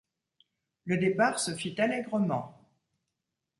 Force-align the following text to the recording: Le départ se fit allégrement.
Le 0.85 0.97
départ 0.97 1.37
se 1.37 1.53
fit 1.53 1.79
allégrement. 1.79 2.59